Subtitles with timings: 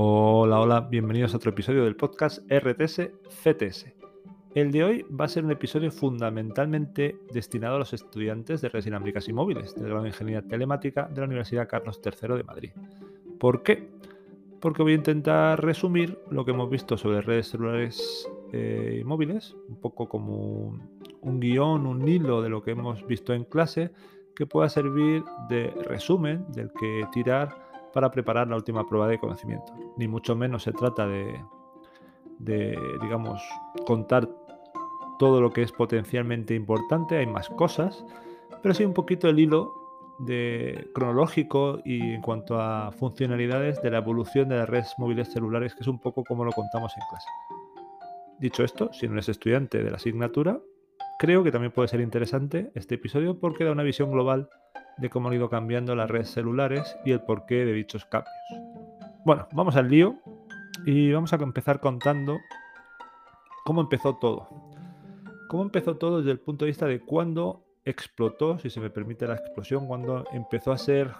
[0.00, 3.10] Hola, hola, bienvenidos a otro episodio del podcast RTS
[3.42, 3.92] CTS.
[4.54, 8.86] El de hoy va a ser un episodio fundamentalmente destinado a los estudiantes de redes
[8.86, 12.70] inalámbricas y móviles del grado de Ingeniería Telemática de la Universidad Carlos III de Madrid.
[13.40, 13.88] ¿Por qué?
[14.60, 19.56] Porque voy a intentar resumir lo que hemos visto sobre redes celulares eh, y móviles,
[19.68, 20.78] un poco como
[21.22, 23.90] un guion, un hilo de lo que hemos visto en clase
[24.36, 29.72] que pueda servir de resumen del que tirar para preparar la última prueba de conocimiento.
[29.96, 31.40] Ni mucho menos se trata de,
[33.00, 33.42] digamos,
[33.86, 34.28] contar
[35.18, 38.04] todo lo que es potencialmente importante, hay más cosas,
[38.62, 39.72] pero sí un poquito el hilo
[40.94, 45.82] cronológico y en cuanto a funcionalidades de la evolución de las redes móviles celulares, que
[45.82, 47.28] es un poco como lo contamos en clase.
[48.38, 50.60] Dicho esto, si no eres estudiante de la asignatura,
[51.18, 54.48] creo que también puede ser interesante este episodio porque da una visión global
[54.96, 58.32] de cómo han ido cambiando las redes celulares y el porqué de dichos cambios.
[59.24, 60.16] Bueno, vamos al lío
[60.86, 62.38] y vamos a empezar contando
[63.64, 64.48] cómo empezó todo.
[65.48, 69.26] Cómo empezó todo desde el punto de vista de cuándo explotó, si se me permite
[69.26, 71.10] la explosión, cuando empezó a ser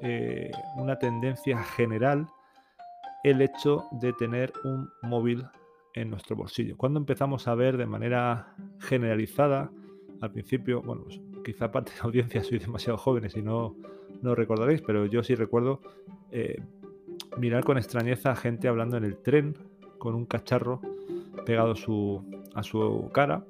[0.00, 2.26] eh, una tendencia general
[3.22, 5.46] el hecho de tener un móvil
[5.94, 6.76] en nuestro bolsillo.
[6.76, 9.70] Cuando empezamos a ver de manera generalizada,
[10.20, 13.76] al principio, bueno, pues quizá parte de la audiencia soy demasiado jóvenes y no,
[14.22, 15.80] no recordaréis, pero yo sí recuerdo
[16.30, 16.62] eh,
[17.36, 19.54] mirar con extrañeza a gente hablando en el tren
[19.98, 20.80] con un cacharro
[21.44, 23.44] pegado a su cara.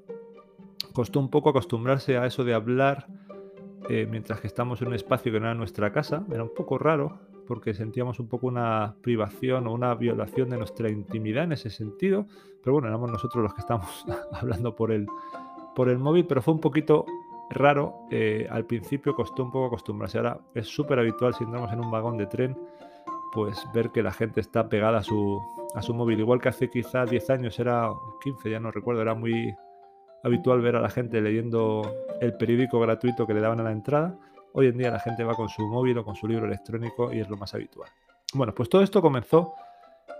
[0.92, 3.06] Costó un poco acostumbrarse a eso de hablar
[3.88, 6.24] eh, mientras que estamos en un espacio que no era nuestra casa.
[6.32, 10.90] Era un poco raro porque sentíamos un poco una privación o una violación de nuestra
[10.90, 12.26] intimidad en ese sentido.
[12.62, 15.06] Pero bueno, éramos nosotros los que estamos hablando por el,
[15.74, 17.06] por el móvil, pero fue un poquito
[17.50, 20.18] raro, eh, al principio costó un poco acostumbrarse.
[20.18, 22.58] Ahora es súper habitual si entramos en un vagón de tren,
[23.32, 25.40] pues ver que la gente está pegada a su,
[25.74, 26.18] a su móvil.
[26.18, 27.88] Igual que hace quizá 10 años, era
[28.22, 29.54] 15, ya no recuerdo, era muy
[30.26, 31.82] habitual ver a la gente leyendo
[32.20, 34.18] el periódico gratuito que le daban a la entrada.
[34.52, 37.20] Hoy en día la gente va con su móvil o con su libro electrónico y
[37.20, 37.88] es lo más habitual.
[38.34, 39.54] Bueno, pues todo esto comenzó,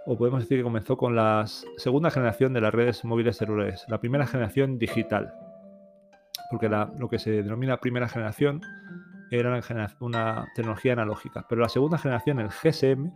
[0.07, 1.45] o podemos decir que comenzó con la
[1.77, 5.33] segunda generación de las redes móviles celulares, la primera generación digital
[6.51, 8.61] porque lo que se denomina primera generación
[9.31, 9.61] era
[10.01, 13.11] una, tecnología analógica, pero la segunda generación, el GSM,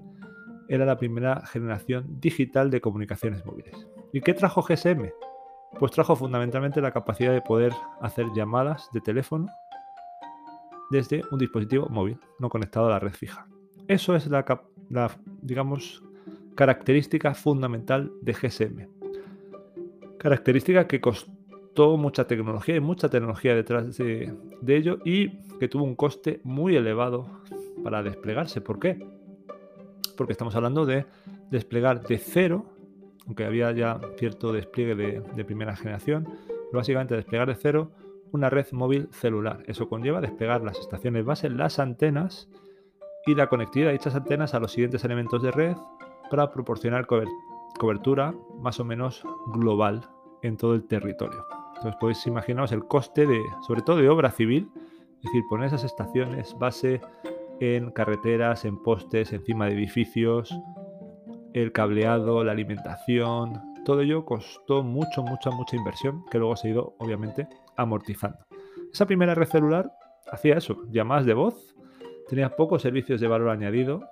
[0.69, 3.75] era la primera generación digital de comunicaciones móviles.
[4.12, 5.11] ¿Y qué trajo GSM?
[5.78, 9.47] Pues trajo fundamentalmente la capacidad de poder hacer llamadas de teléfono
[10.91, 13.47] desde un dispositivo móvil, no conectado a la red fija.
[13.88, 14.44] Eso es la,
[15.41, 16.03] digamos,
[16.54, 18.88] característica fundamental de GSM.
[20.19, 24.34] Característica que costó mucha tecnología y mucha tecnología detrás de,
[24.66, 27.26] ello y que tuvo un coste muy elevado
[27.82, 28.60] para desplegarse.
[28.60, 28.98] ¿Por qué?
[30.16, 31.06] Porque estamos hablando de
[31.50, 32.66] desplegar de cero,
[33.26, 36.28] aunque había ya cierto despliegue de, primera generación,
[36.72, 37.91] básicamente desplegar de cero
[38.32, 39.62] una red móvil celular.
[39.66, 42.48] Eso conlleva desplegar las estaciones base, las antenas
[43.26, 45.76] y la conectividad de dichas antenas a los siguientes elementos de red
[46.30, 47.06] para proporcionar
[47.78, 49.22] cobertura más o menos
[49.53, 50.09] global
[50.42, 51.44] en todo el territorio.
[51.76, 55.84] Entonces podéis imaginaros el coste de, sobre todo de obra civil, es decir, poner esas
[55.84, 57.00] estaciones base
[57.59, 60.54] en carreteras, en postes, encima de edificios,
[61.55, 66.71] el cableado, la alimentación, todo ello costó mucho, mucha, mucha inversión que luego se ha
[66.72, 68.38] ido, obviamente, amortizando.
[68.93, 69.93] Esa primera red celular
[70.31, 71.75] hacía eso, llamadas de voz,
[72.28, 74.09] tenía pocos servicios de valor añadido,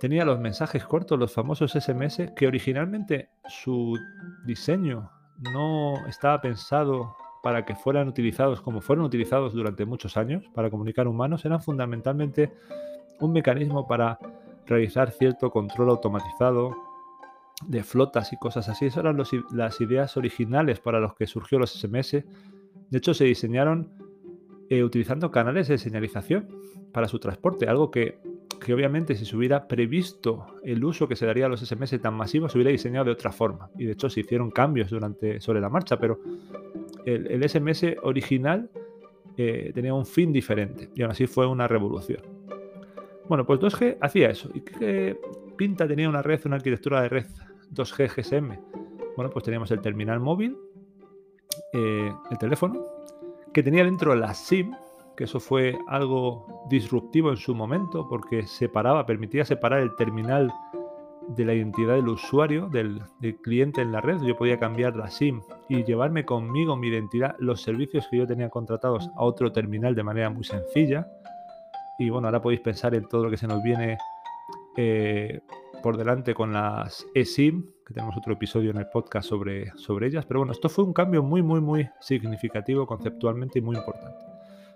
[0.00, 3.98] tenía los mensajes cortos, los famosos SMS, que originalmente su
[4.44, 5.10] diseño
[5.52, 11.06] no estaba pensado para que fueran utilizados como fueron utilizados durante muchos años para comunicar
[11.06, 12.52] humanos, eran fundamentalmente
[13.20, 14.18] un mecanismo para
[14.66, 16.76] realizar cierto control automatizado
[17.66, 18.86] de flotas y cosas así.
[18.86, 22.12] Esas eran las ideas originales para los que surgió los SMS.
[22.90, 23.90] De hecho, se diseñaron
[24.68, 26.48] eh, utilizando canales de señalización
[26.92, 28.20] para su transporte, algo que
[28.64, 32.14] que obviamente si se hubiera previsto el uso que se daría a los SMS tan
[32.14, 33.70] masivos, se hubiera diseñado de otra forma.
[33.78, 36.18] Y de hecho se hicieron cambios durante, sobre la marcha, pero
[37.04, 38.70] el, SMS original
[39.36, 42.22] eh, tenía un fin diferente y aún así fue una revolución.
[43.28, 44.50] Bueno, pues 2G hacía eso.
[44.54, 45.18] ¿Y qué
[45.56, 47.26] pinta tenía una red, una arquitectura de red
[47.72, 48.58] 2G GSM?
[49.16, 50.56] Bueno, pues teníamos el terminal móvil,
[51.72, 52.84] eh, el teléfono,
[53.52, 54.72] que tenía dentro la SIM,
[55.16, 60.52] que eso fue algo disruptivo en su momento porque separaba, permitía separar el terminal
[61.28, 63.00] de la identidad del usuario, del,
[63.42, 64.20] cliente en la red.
[64.22, 68.50] Yo podía cambiar la SIM y llevarme conmigo mi identidad, los servicios que yo tenía
[68.50, 71.06] contratados a otro terminal de manera muy sencilla.
[71.98, 73.98] Y bueno, ahora podéis pensar en todo lo que se nos viene
[74.76, 75.40] eh,
[75.82, 80.24] por delante con las eSIM, que tenemos otro episodio en el podcast sobre, sobre ellas,
[80.26, 84.24] pero bueno, esto fue un cambio muy, muy, muy significativo conceptualmente y muy importante.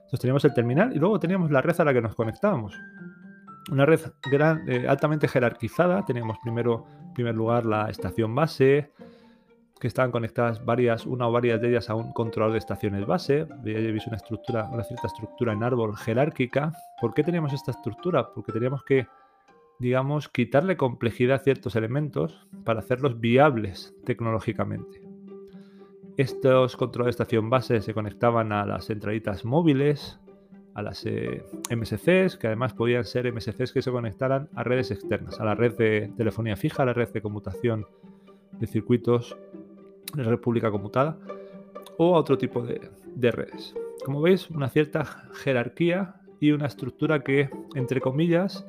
[0.08, 2.74] Entonces teníamos el terminal y luego teníamos la red a la que nos conectábamos.
[3.70, 4.00] Una red
[4.66, 6.02] eh, altamente jerarquizada.
[6.06, 8.90] Teníamos primero, en primer lugar, la estación base,
[9.80, 13.46] que estaban conectadas varias, una o varias de ellas a un controlador de estaciones base.
[13.62, 16.72] Veis una estructura, una cierta estructura en árbol jerárquica.
[17.00, 18.32] ¿Por qué teníamos esta estructura?
[18.32, 19.06] Porque teníamos que,
[19.78, 25.02] digamos, quitarle complejidad a ciertos elementos para hacerlos viables tecnológicamente.
[26.16, 30.18] Estos controladores de estación base se conectaban a las centralitas móviles,
[30.74, 35.38] a las eh, MSCs, que además podían ser MSCs que se conectaran a redes externas,
[35.38, 37.86] a la red de telefonía fija, a la red de conmutación
[38.52, 39.36] de circuitos
[40.14, 41.18] de red pública conmutada
[41.96, 42.90] o a otro tipo de,
[43.30, 43.74] redes.
[44.04, 48.64] Como veis, una cierta jerarquía y una estructura que, entre comillas,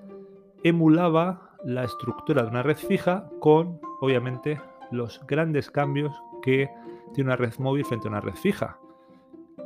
[0.63, 4.59] emulaba la estructura de una red fija con, obviamente,
[4.91, 6.69] los grandes cambios que
[7.13, 8.79] tiene una red móvil frente a una red fija,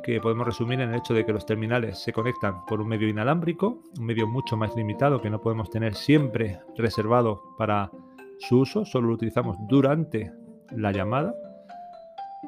[0.02, 3.08] que podemos resumir en el hecho de que los terminales se conectan por un medio
[3.08, 7.90] inalámbrico, un medio mucho más limitado que no podemos tener siempre reservado para
[8.38, 10.30] su uso, solo lo utilizamos durante
[10.70, 11.34] la llamada.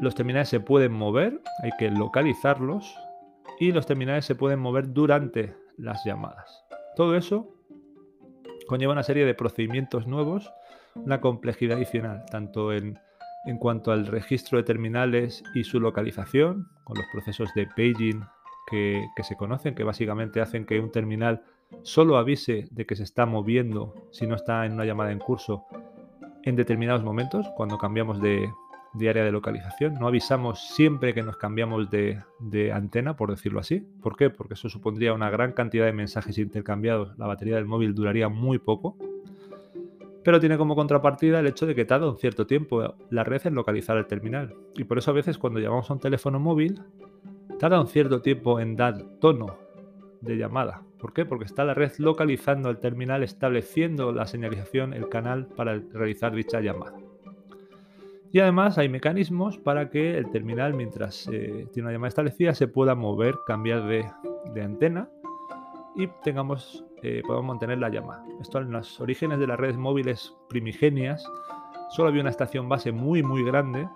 [0.01, 2.97] Los terminales se pueden mover, hay que localizarlos
[3.59, 6.65] y los terminales se pueden mover durante las llamadas.
[6.97, 7.55] Todo eso
[8.67, 10.53] conlleva una serie de procedimientos nuevos,
[10.95, 12.99] una complejidad adicional, tanto en,
[13.47, 18.23] en cuanto al registro de terminales y su localización, con los procesos de paging
[18.71, 21.43] que, que se conocen, que básicamente hacen que un terminal
[21.83, 25.65] solo avise de que se está moviendo si no está en una llamada en curso
[26.43, 28.49] en determinados momentos, cuando cambiamos de,
[29.05, 29.95] área de localización.
[29.95, 33.87] No avisamos siempre que nos cambiamos de, de, antena, por decirlo así.
[34.03, 34.31] ¿Por qué?
[34.31, 37.17] Porque eso supondría una gran cantidad de mensajes intercambiados.
[37.19, 38.97] La batería del móvil duraría muy poco.
[40.25, 43.55] Pero tiene como contrapartida el hecho de que tarda un cierto tiempo la red en
[43.55, 44.55] localizar el terminal.
[44.75, 46.81] Y por eso a veces cuando llamamos a un teléfono móvil,
[47.61, 49.57] tarda un cierto tiempo en dar tono
[50.21, 50.83] de llamada.
[50.99, 51.25] ¿Por qué?
[51.25, 56.61] Porque está la red localizando el terminal, estableciendo la señalización, el canal para realizar dicha
[56.61, 56.95] llamada.
[58.37, 62.69] Y además hay mecanismos para que el terminal, mientras eh, tiene una llamada establecida, se
[62.69, 64.05] pueda mover, cambiar de,
[64.63, 65.09] antena
[65.95, 68.23] y tengamos, eh, podamos mantener la llamada.
[68.39, 71.27] Esto en los orígenes de las redes móviles primigenias
[71.89, 73.89] solo había una estación base muy muy grande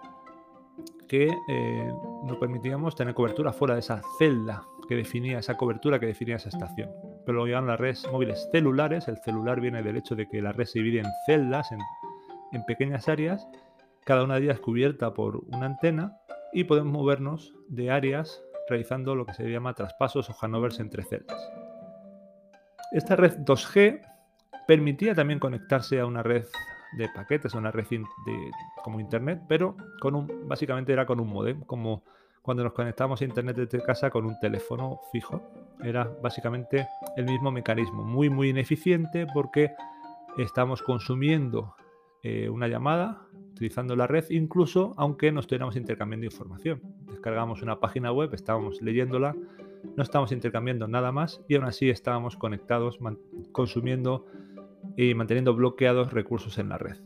[1.07, 1.93] que eh,
[2.25, 6.49] nos permitíamos tener cobertura fuera de esa celda que definía esa cobertura que definía esa
[6.49, 6.89] estación.
[7.27, 9.07] Pero luego llegan las redes móviles celulares.
[9.07, 11.69] El celular viene del hecho de que la red se divide en celdas,
[12.53, 13.47] en, pequeñas áreas,
[14.05, 16.19] cada una de ellas cubierta por una antena
[16.53, 21.51] y podemos movernos de áreas realizando lo que se llama traspasos o handovers entre celdas.
[22.93, 24.01] Esta red 2G
[24.67, 26.45] permitía también conectarse a una red
[26.97, 28.51] de paquetes, a una red de,
[28.83, 32.03] como internet, pero con un, básicamente era con un modem, como
[32.43, 35.43] cuando nos conectamos a internet desde casa con un teléfono fijo.
[35.83, 39.73] Era básicamente el mismo mecanismo, muy muy ineficiente porque
[40.39, 41.75] estamos consumiendo
[42.23, 43.23] eh, una llamada
[43.61, 46.81] utilizando la red, incluso aunque no estuviéramos intercambiando información.
[47.11, 49.37] Descargamos una página web, estábamos leyéndola,
[49.97, 52.99] no estábamos intercambiando nada más y aún así estábamos conectados,
[53.53, 54.25] consumiendo
[54.97, 56.97] y manteniendo bloqueados recursos en la red.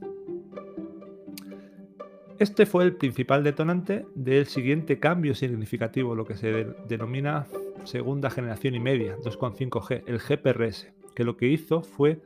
[2.38, 7.46] Este fue el principal detonante del siguiente cambio significativo, lo que se denomina
[7.82, 12.20] segunda generación y media, 2.5G, el GPRS, que lo que hizo fue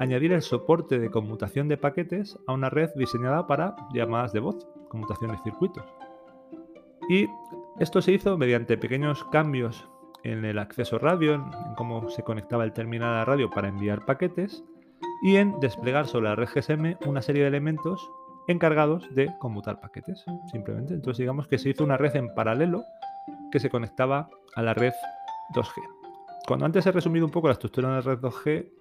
[0.00, 4.66] añadir el soporte de conmutación de paquetes a una red diseñada para llamadas de voz,
[4.88, 5.84] conmutación de circuitos.
[7.08, 7.28] Y
[7.78, 9.88] esto se hizo mediante pequeños cambios
[10.22, 14.64] en el acceso radio, en cómo se conectaba el terminal a radio para enviar paquetes,
[15.22, 18.10] y en desplegar sobre la red GSM una serie de elementos
[18.48, 20.94] encargados de conmutar paquetes, simplemente.
[20.94, 22.84] Entonces digamos que se hizo una red en paralelo
[23.52, 24.94] que se conectaba a la red
[25.54, 25.82] 2G.
[26.46, 28.79] Cuando antes he resumido un poco la estructura de la red 2G,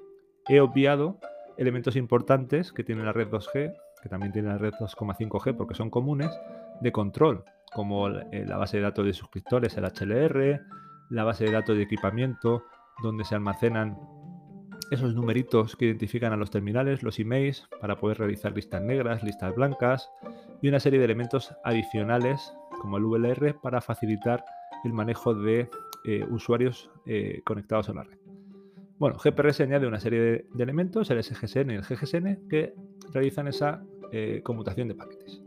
[0.50, 1.20] he obviado
[1.58, 5.90] elementos importantes que tiene la red 2G, que también tiene la red 2,5G porque son
[5.90, 6.32] comunes,
[6.82, 10.62] de control, como eh, la base de datos de suscriptores, el HLR,
[11.10, 12.64] la base de datos de equipamiento,
[13.04, 13.98] donde se almacenan
[14.92, 19.54] esos numeritos que identifican a los terminales, los emails, para poder realizar listas negras, listas
[19.54, 20.10] blancas
[20.62, 24.44] y una serie de elementos adicionales como el VLR para facilitar
[24.84, 25.70] el manejo de
[26.06, 28.29] eh, usuarios eh, conectados a la red.
[29.00, 32.74] Bueno, GPRS añade una serie de, elementos, el SGSN y el GGSN, que
[33.14, 35.42] realizan esa eh, conmutación de paquetes.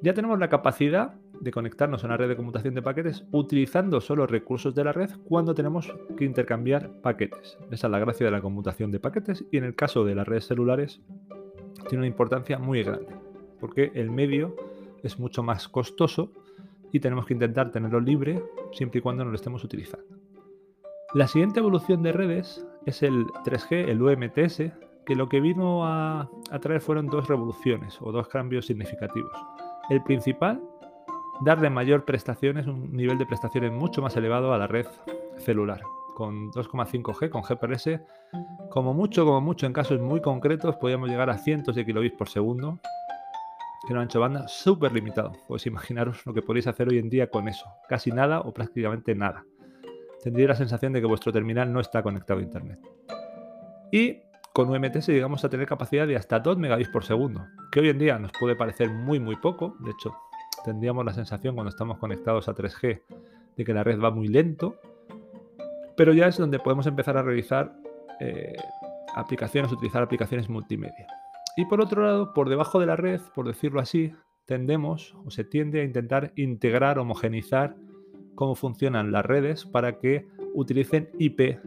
[0.00, 4.26] Ya tenemos la capacidad de conectarnos a una red de conmutación de paquetes utilizando solo
[4.26, 7.58] recursos de la red cuando tenemos que intercambiar paquetes.
[7.70, 10.26] Esa es la gracia de la conmutación de paquetes y en el caso de las
[10.26, 11.02] redes celulares
[11.88, 13.14] tiene una importancia muy grande
[13.60, 14.56] porque el medio
[15.02, 16.32] es mucho más costoso
[16.92, 20.11] y tenemos que intentar tenerlo libre siempre y cuando no lo estemos utilizando.
[21.14, 24.72] La siguiente evolución de redes es el 3G, el UMTS,
[25.04, 26.30] que lo que vino a,
[26.62, 29.32] traer fueron dos revoluciones o dos cambios significativos.
[29.90, 30.62] El principal,
[31.42, 34.86] darle mayor prestaciones, un nivel de prestaciones mucho más elevado a la red
[35.36, 35.82] celular,
[36.14, 38.00] con 2,5G, con GPRS,
[38.70, 42.30] como mucho, como mucho, en casos muy concretos, podíamos llegar a cientos de kilobits por
[42.30, 42.78] segundo,
[43.86, 45.32] que un ancho banda súper limitado.
[45.46, 49.14] Pues imaginaros lo que podéis hacer hoy en día con eso, casi nada o prácticamente
[49.14, 49.44] nada.
[50.22, 52.78] Tendría la sensación de que vuestro terminal no está conectado a Internet.
[53.90, 54.20] Y
[54.52, 57.98] con UMTS llegamos a tener capacidad de hasta 2 megabits por segundo, que hoy en
[57.98, 60.14] día nos puede parecer muy muy poco, de hecho
[60.64, 63.02] tendríamos la sensación cuando estamos conectados a 3G
[63.56, 64.76] de que la red va muy lento,
[65.96, 67.74] pero ya es donde podemos empezar a realizar
[68.20, 68.56] eh,
[69.14, 71.06] aplicaciones, utilizar aplicaciones multimedia.
[71.56, 74.14] Y por otro lado, por debajo de la red, por decirlo así,
[74.46, 77.74] tendemos o se tiende a intentar integrar, homogenizar
[78.34, 81.58] cómo funcionan las redes para que utilicen IP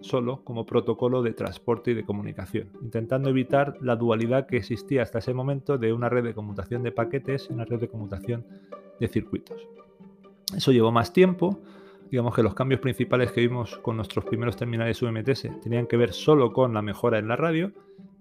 [0.00, 5.18] solo como protocolo de transporte y de comunicación, intentando evitar la dualidad que existía hasta
[5.18, 8.46] ese momento de una red de conmutación de paquetes y una red de conmutación
[9.00, 9.66] de circuitos.
[10.56, 11.60] Eso llevó más tiempo,
[12.10, 16.12] digamos que los cambios principales que vimos con nuestros primeros terminales UMTS tenían que ver
[16.12, 17.72] solo con la mejora en la radio,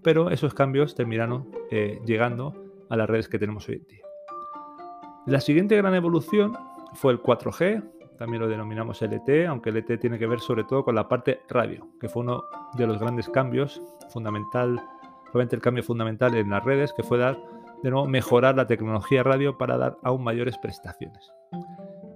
[0.02, 2.54] pero esos cambios terminaron eh, llegando
[2.90, 4.02] a las redes que tenemos hoy en día.
[5.26, 6.58] La siguiente gran evolución
[6.98, 7.84] fue el 4G,
[8.18, 11.88] también lo denominamos LTE, aunque LTE tiene que ver sobre todo con la parte radio,
[12.02, 12.44] que fue uno
[12.76, 14.82] de los grandes cambios, fundamental,
[15.26, 17.38] probablemente el cambio fundamental en las redes, que fue dar,
[17.84, 21.32] de nuevo, mejorar la tecnología radio para dar aún mayores prestaciones.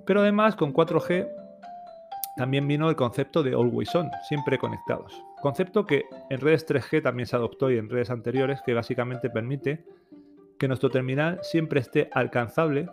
[0.05, 1.29] Pero además, con 4G
[2.35, 5.23] también vino el concepto de Always On, siempre conectados.
[5.41, 9.85] Concepto que en redes 3G también se adoptó y en redes anteriores, que básicamente permite
[10.57, 12.87] que nuestro terminal siempre esté alcanzable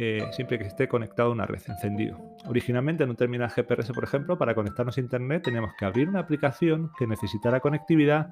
[0.00, 2.16] eh, siempre que esté conectado a una red, encendido.
[2.46, 6.20] Originalmente en un terminal GPRS, por ejemplo, para conectarnos a Internet teníamos que abrir una
[6.20, 8.30] aplicación que necesitara conectividad,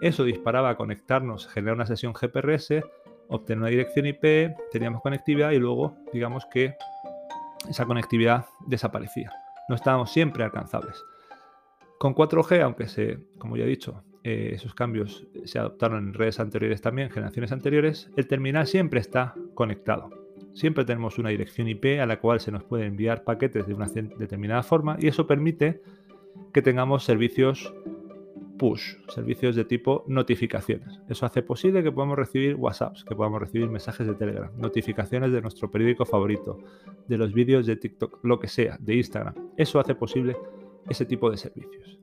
[0.00, 2.84] eso disparaba a conectarnos, generar una sesión GPRS,
[3.26, 6.76] obtener una dirección IP, teníamos conectividad y luego, digamos que
[7.68, 9.32] esa conectividad desaparecía.
[9.68, 11.04] No estábamos siempre alcanzables.
[11.98, 16.38] Con 4G, aunque se, como ya he dicho, eh, esos cambios se adoptaron en redes
[16.38, 20.19] anteriores también, generaciones anteriores, el terminal siempre está conectado.
[20.54, 23.86] Siempre tenemos una dirección IP a la cual se nos pueden enviar paquetes de una
[23.86, 25.80] determinada forma y eso permite
[26.52, 27.72] que tengamos servicios
[28.58, 31.00] push, servicios de tipo notificaciones.
[31.08, 35.40] Eso hace posible que podamos recibir WhatsApps, que podamos recibir mensajes de Telegram, notificaciones de
[35.40, 36.58] nuestro periódico favorito,
[37.08, 39.34] de los vídeos de TikTok, lo que sea, de Instagram.
[39.56, 40.36] Eso hace posible
[40.88, 41.98] ese tipo de servicios.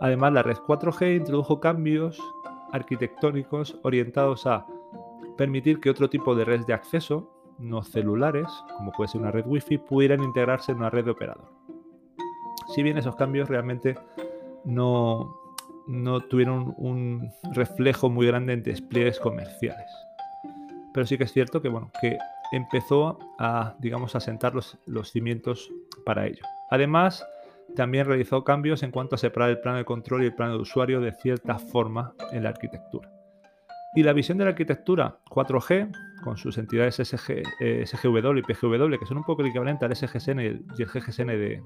[0.00, 2.18] Además, la red 4G introdujo cambios
[2.72, 4.66] arquitectónicos orientados a
[5.36, 8.46] permitir que otro tipo de redes de acceso no celulares,
[8.76, 11.52] como puede ser una red Wi-Fi, pudieran integrarse en una red de operador.
[12.74, 13.96] Si bien esos cambios realmente
[14.64, 15.36] no,
[15.86, 19.90] no tuvieron un reflejo muy grande en despliegues comerciales.
[20.92, 22.18] Pero sí que es cierto que, bueno, que
[22.52, 25.70] empezó a, digamos, a sentar los, los cimientos
[26.04, 26.44] para ello.
[26.70, 27.26] Además,
[27.74, 30.62] también realizó cambios en cuanto a separar el plano de control y el plano de
[30.62, 33.10] usuario de cierta forma en la arquitectura.
[33.96, 35.90] Y la visión de la arquitectura 4G,
[36.24, 39.94] con sus entidades SG, eh, SGW y PGW, que son un poco el equivalente al
[39.94, 41.62] SGSN y el, GGSN de,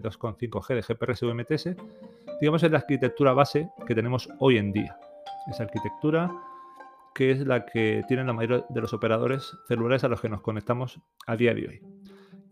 [0.00, 1.76] 2.5G de GPRS UMTS,
[2.40, 4.96] digamos es la arquitectura base que tenemos hoy en día.
[5.50, 6.32] Esa arquitectura
[7.12, 10.42] que es la que tienen la mayoría de los operadores celulares a los que nos
[10.42, 11.80] conectamos a día de hoy.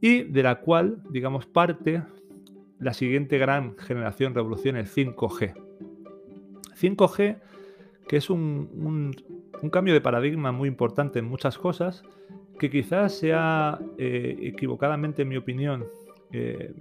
[0.00, 2.02] Y de la cual, digamos, parte
[2.80, 5.54] la siguiente gran generación revolución, el 5G.
[6.76, 7.38] 5G
[8.10, 9.14] que es un,
[9.70, 12.02] cambio de paradigma muy importante en muchas cosas,
[12.58, 15.86] que quizás sea eh, equivocadamente, en mi opinión,
[16.32, 16.74] eh,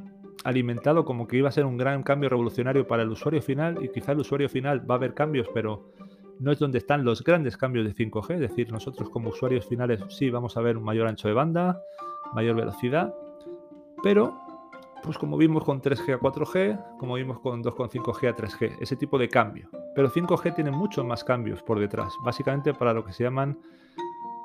[0.44, 3.90] alimentado como que iba a ser un gran cambio revolucionario para el usuario final y
[3.90, 5.92] quizá el usuario final va a haber cambios, pero
[6.40, 10.02] no es donde están los grandes cambios de 5G, es decir, nosotros como usuarios finales
[10.10, 11.82] sí vamos a ver un mayor ancho de banda,
[12.34, 13.14] mayor velocidad,
[14.02, 14.38] pero
[15.04, 19.18] pues como vimos con 3G a 4G, como vimos con 2.5G a 3G, ese tipo
[19.18, 19.70] de cambio.
[19.96, 23.58] Pero 5G tiene muchos más cambios por detrás, básicamente para lo que se llaman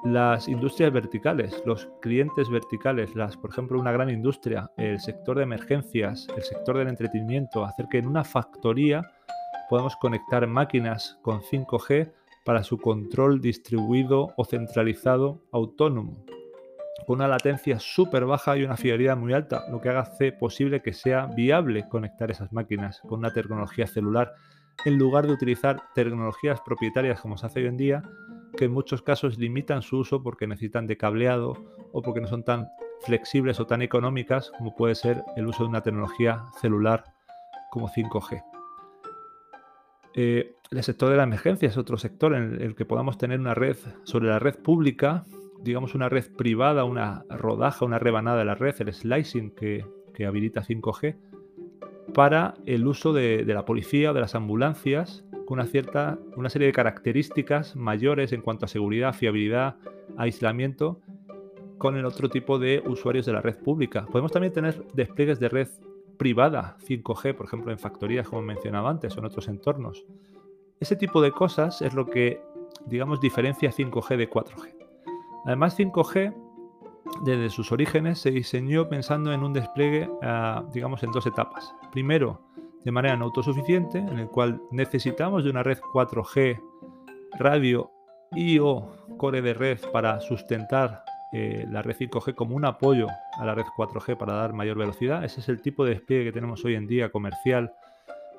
[0.04, 5.44] las industrias verticales, los clientes verticales, las, por ejemplo, una gran industria, el sector de
[5.44, 9.02] emergencias, el sector del entretenimiento, hacer que en una factoría
[9.70, 12.12] podamos conectar máquinas con 5G
[12.44, 16.33] para su control distribuido o centralizado autónomo
[17.06, 20.92] con una latencia súper baja y una fiabilidad muy alta, lo que hace posible que
[20.92, 24.34] sea viable conectar esas máquinas con una tecnología celular
[24.84, 28.02] en lugar de utilizar tecnologías propietarias como se hace hoy en día,
[28.56, 31.54] que en muchos casos limitan su uso porque necesitan de cableado
[31.92, 32.68] o porque no son tan
[33.02, 37.04] flexibles o tan económicas como puede ser el uso de una tecnología celular
[37.70, 38.42] como 5G.
[40.16, 43.54] Eh, el sector de la emergencia es otro sector en el que podamos tener una
[43.54, 45.24] red sobre la red pública,
[45.64, 49.84] digamos una red privada, una rodaja, una rebanada de la red, el slicing que,
[50.26, 51.16] habilita 5G,
[52.12, 56.66] para el uso de, la policía o de las ambulancias con una cierta, una serie
[56.66, 59.76] de características mayores en cuanto a seguridad, fiabilidad,
[60.16, 61.00] aislamiento
[61.78, 64.06] con el otro tipo de usuarios de la red pública.
[64.06, 65.68] Podemos también tener despliegues de red
[66.16, 70.04] privada 5G, por ejemplo, en factorías, como mencionaba antes, o en otros entornos.
[70.78, 72.40] Ese tipo de cosas es lo que,
[72.86, 74.73] digamos, diferencia 5G de 4G.
[75.44, 76.34] Además, 5G,
[77.24, 81.74] desde sus orígenes, se diseñó pensando en un despliegue, ah, digamos, en dos etapas.
[81.92, 82.40] Primero,
[82.84, 86.60] de manera no autosuficiente, en el cual necesitamos de una red 4G,
[87.38, 87.90] radio
[88.32, 93.08] y o core de red para sustentar eh, la red 5G como un apoyo
[93.38, 95.24] a la red 4G para dar mayor velocidad.
[95.24, 97.72] Ese es el tipo de despliegue que tenemos hoy en día comercial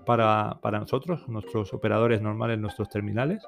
[0.06, 3.46] para, nosotros, nuestros operadores normales, nuestros terminales.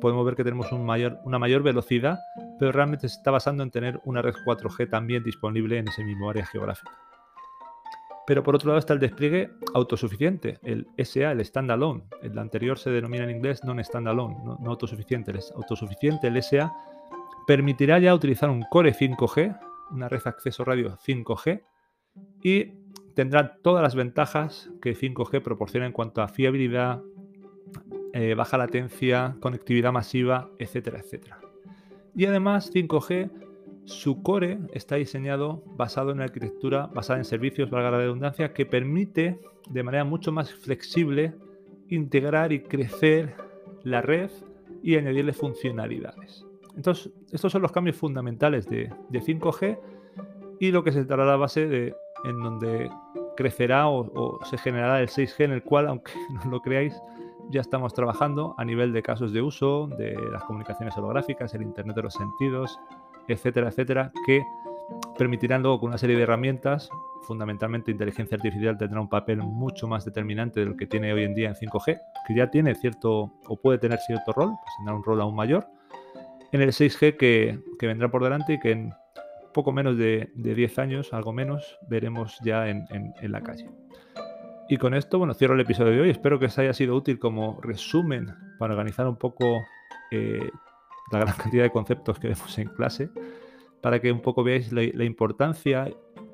[0.00, 2.18] Podemos ver que tenemos una mayor velocidad,
[2.58, 6.30] pero realmente se está basando en tener una red 4G también disponible en ese mismo
[6.30, 6.92] área geográfica.
[8.28, 12.04] Pero por otro lado está el despliegue autosuficiente, el SA, el standalone.
[12.20, 15.30] El anterior se denomina en inglés non-standalone, no, no autosuficiente.
[15.30, 16.70] El autosuficiente, el SA,
[17.46, 19.58] permitirá ya utilizar un Core 5G,
[19.92, 21.62] una red de acceso radio 5G,
[22.42, 22.74] y
[23.14, 27.00] tendrá todas las ventajas que 5G proporciona en cuanto a fiabilidad,
[28.12, 31.38] eh, baja latencia, conectividad masiva, etcétera, etcétera.
[32.14, 33.30] Y además 5G,
[33.84, 39.38] su core está diseñado basado en arquitectura basada en servicios, valga la redundancia, que permite
[39.70, 41.34] de manera mucho más flexible
[41.88, 43.34] integrar y crecer
[43.82, 44.30] la red
[44.82, 46.44] y añadirle funcionalidades.
[46.76, 49.78] Entonces, estos son los cambios fundamentales de, 5G
[50.60, 51.94] y lo que se dará la base de
[52.24, 52.90] en donde
[53.36, 56.12] crecerá o, se generará el 6G, en el cual, aunque
[56.44, 57.00] no lo creáis,
[57.50, 61.96] ya estamos trabajando a nivel de casos de uso, de las comunicaciones holográficas, el Internet
[61.96, 62.78] de los sentidos,
[63.26, 64.42] etcétera, etcétera, que
[65.16, 66.88] permitirán luego con una serie de herramientas,
[67.22, 71.48] fundamentalmente inteligencia artificial tendrá un papel mucho más determinante del que tiene hoy en día
[71.48, 75.20] en 5G, que ya tiene cierto o puede tener cierto rol, pues tendrá un rol
[75.20, 75.66] aún mayor,
[76.52, 78.94] en el 6G que, vendrá por delante y que en
[79.52, 82.86] poco menos de, 10 años, algo menos, veremos ya en,
[83.22, 83.68] la calle.
[84.68, 86.10] Y con esto, bueno, cierro el episodio de hoy.
[86.10, 89.64] Espero que os haya sido útil como resumen para organizar un poco
[90.10, 90.50] eh,
[91.10, 93.10] la gran cantidad de conceptos que vemos en clase,
[93.80, 95.88] para que un poco veáis la, importancia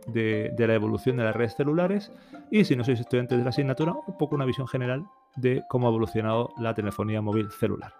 [0.08, 2.12] de, de, la evolución de las redes celulares
[2.50, 5.04] y si no sois estudiantes de la asignatura, un poco una visión general
[5.36, 7.94] de cómo ha evolucionado la telefonía móvil celular.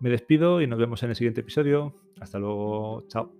[0.00, 1.94] Me despido y nos vemos en el siguiente episodio.
[2.20, 3.04] Hasta luego.
[3.08, 3.32] Chao.